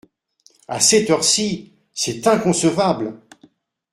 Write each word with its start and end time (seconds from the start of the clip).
À 0.67 0.79
cette 0.79 1.11
heure-ci! 1.11 1.75
c’est 1.93 2.25
inconcevable. 2.25 3.21